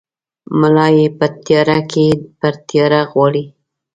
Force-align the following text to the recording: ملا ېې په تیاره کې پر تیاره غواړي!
ملا 0.59 0.87
ېې 0.97 1.05
په 1.17 1.25
تیاره 1.45 1.79
کې 1.91 2.05
پر 2.39 2.53
تیاره 2.67 3.01
غواړي! 3.11 3.43